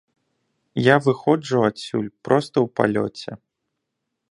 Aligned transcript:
Я 0.83 0.95
выходжу 1.07 1.59
адсюль 1.67 2.09
проста 2.29 2.57
ў 2.65 2.67
палёце. 2.81 3.29